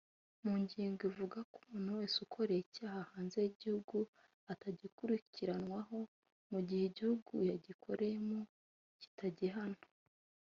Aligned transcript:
mu 0.43 0.53
ngingo 0.63 1.01
ivuga 1.09 1.39
ko 1.53 1.57
umuntu 1.65 1.91
wese 1.99 2.15
ukoreye 2.25 2.61
icyaha 2.65 3.01
hanze 3.11 3.37
y’igihugu 3.41 3.97
atagikurikiranwaho 4.51 5.97
mu 6.51 6.59
gihe 6.67 6.83
igihugu 6.87 7.33
yagikoreyemo 7.49 8.39
kitagihana 9.01 9.81